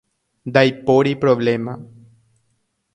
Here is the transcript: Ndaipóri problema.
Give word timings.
Ndaipóri 0.49 1.13
problema. 1.23 1.73